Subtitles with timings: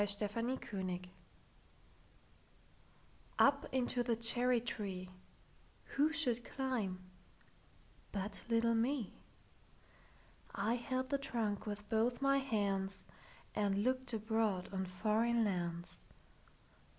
[0.01, 1.09] Foreign Lands
[3.37, 7.01] UP into the cherry treeWho should climb
[8.11, 13.03] but little me?I held the trunk with both my handsAnd
[13.83, 16.01] looked abroad on foreign lands.